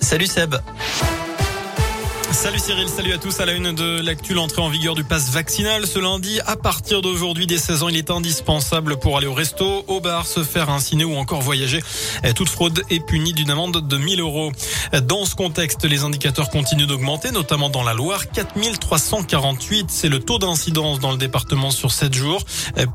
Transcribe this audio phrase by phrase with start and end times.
[0.00, 0.54] Salut Seb.
[2.30, 3.40] Salut Cyril, salut à tous.
[3.40, 6.38] À la une de l'actu, l'entrée en vigueur du pass vaccinal ce lundi.
[6.46, 10.26] À partir d'aujourd'hui, dès 16 ans, il est indispensable pour aller au resto, au bar,
[10.26, 11.82] se faire un ciné ou encore voyager.
[12.36, 14.52] Toute fraude est punie d'une amende de 1000 euros.
[15.04, 18.30] Dans ce contexte, les indicateurs continuent d'augmenter, notamment dans la Loire.
[18.30, 22.44] 4348, c'est le taux d'incidence dans le département sur 7 jours.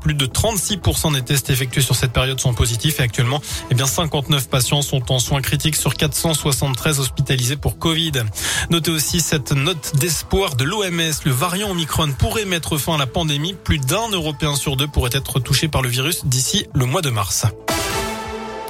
[0.00, 3.86] Plus de 36% des tests effectués sur cette période sont positifs et actuellement, eh bien,
[3.86, 8.12] 59 patients sont en soins critiques sur 473 hospitalisés pour Covid.
[8.70, 11.12] Notez aussi cette note d'espoir de l'OMS.
[11.24, 13.54] Le variant Omicron pourrait mettre fin à la pandémie.
[13.54, 17.08] Plus d'un Européen sur deux pourrait être touché par le virus d'ici le mois de
[17.08, 17.46] mars.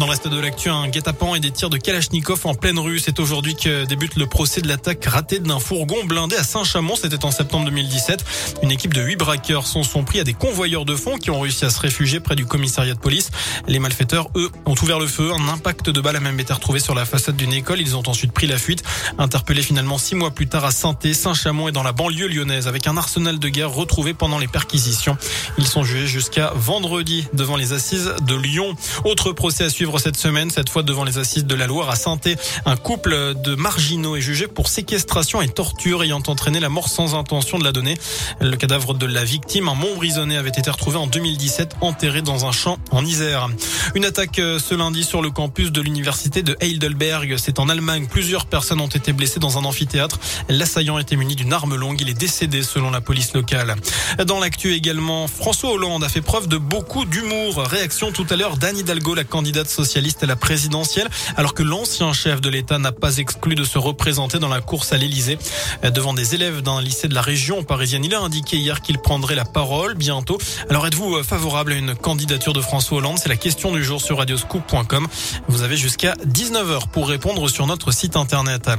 [0.05, 2.99] Dans le reste de l'actu, un guet-apens et des tirs de Kalachnikov en pleine rue.
[2.99, 6.95] C'est aujourd'hui que débute le procès de l'attaque ratée d'un fourgon blindé à Saint-Chamond.
[6.95, 8.23] C'était en septembre 2017.
[8.63, 11.41] Une équipe de huit braqueurs sont, sont pris à des convoyeurs de fonds qui ont
[11.41, 13.31] réussi à se réfugier près du commissariat de police.
[13.67, 15.33] Les malfaiteurs, eux, ont ouvert le feu.
[15.33, 17.81] Un impact de balle a même été retrouvé sur la façade d'une école.
[17.81, 18.83] Ils ont ensuite pris la fuite.
[19.17, 22.87] Interpellés finalement six mois plus tard à saint Saint-Chamond et dans la banlieue lyonnaise avec
[22.89, 25.17] un arsenal de guerre retrouvé pendant les perquisitions.
[25.57, 28.77] Ils sont jugés jusqu'à vendredi devant les assises de Lyon.
[29.07, 31.97] Autre procès à suivre cette semaine, cette fois devant les assises de la Loire à
[31.97, 32.19] saint
[32.65, 37.15] Un couple de marginaux est jugé pour séquestration et torture ayant entraîné la mort sans
[37.15, 37.97] intention de la donner.
[38.41, 42.53] Le cadavre de la victime, un Montbrisonnais, avait été retrouvé en 2017 enterré dans un
[42.53, 43.49] champ en Isère.
[43.95, 47.37] Une attaque euh, ce lundi sur le campus de l'université de Heidelberg.
[47.39, 48.07] C'est en Allemagne.
[48.11, 50.19] Plusieurs personnes ont été blessées dans un amphithéâtre.
[50.49, 52.01] L'assaillant était muni d'une arme longue.
[52.01, 53.75] Il est décédé selon la police locale.
[54.27, 57.59] Dans l'actu également, François Hollande a fait preuve de beaucoup d'humour.
[57.59, 62.13] Réaction tout à l'heure d'Anne Hidalgo, la candidate socialiste à la présidentielle, alors que l'ancien
[62.13, 65.39] chef de l'État n'a pas exclu de se représenter dans la course à l'Élysée.
[65.83, 69.35] Devant des élèves d'un lycée de la région parisienne, il a indiqué hier qu'il prendrait
[69.35, 70.39] la parole bientôt.
[70.71, 73.19] Alors êtes-vous favorable à une candidature de François Hollande?
[73.19, 75.07] C'est la question du jour sur radioscoop.com.
[75.49, 78.71] Vous avez jusqu'à 19h pour répondre sur notre site internet.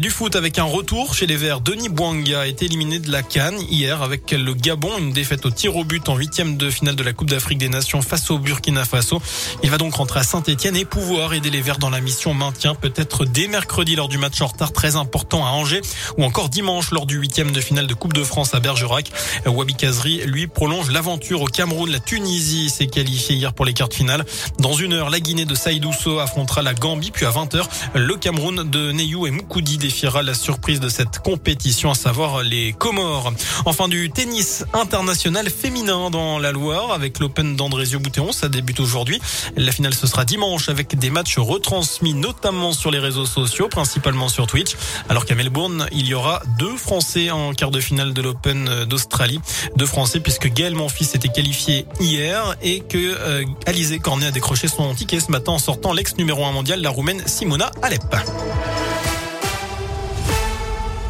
[0.00, 1.60] Du foot avec un retour chez les Verts.
[1.60, 5.50] Denis Bouanga a été éliminé de la Cannes hier avec le Gabon, une défaite au
[5.50, 8.38] tir au but en huitième de finale de la Coupe d'Afrique des Nations face au
[8.38, 9.20] Burkina Faso.
[9.62, 12.74] Il va donc rentrer à Saint-Etienne et pouvoir aider les Verts dans la mission maintien
[12.74, 15.82] peut-être dès mercredi lors du match en retard très important à Angers
[16.16, 19.12] ou encore dimanche lors du huitième de finale de Coupe de France à Bergerac.
[19.44, 21.90] Wabi Kazri, lui, prolonge l'aventure au Cameroun.
[21.90, 24.24] La Tunisie s'est qualifiée hier pour les quarts de finale.
[24.58, 28.70] Dans une heure, la Guinée de Saïdousso affrontera la Gambie, puis à 20h, le Cameroun
[28.70, 33.34] de Neyou et Moukoudi défiera la surprise de cette compétition, à savoir les Comores.
[33.66, 38.32] Enfin, du tennis international féminin dans la Loire avec l'Open d'Andrésio-Boutéon.
[38.32, 39.20] Ça débute aujourd'hui.
[39.58, 44.28] La finale, ce sera dimanche avec des matchs retransmis notamment sur les réseaux sociaux, principalement
[44.28, 44.76] sur Twitch.
[45.08, 49.40] Alors qu'à Melbourne, il y aura deux Français en quart de finale de l'Open d'Australie.
[49.76, 54.68] Deux Français puisque Gaël Monfils était qualifié hier et que euh, Alizé Cornet a décroché
[54.68, 58.02] son ticket ce matin en sortant l'ex numéro 1 mondial, la Roumaine Simona Alep.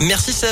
[0.00, 0.50] Merci Seb.